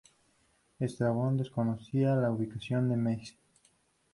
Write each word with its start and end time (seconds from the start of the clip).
Estrabón 0.79 1.37
desconocía 1.37 2.15
la 2.15 2.31
ubicación 2.31 2.89
de 2.89 2.97
Mese. 2.97 3.37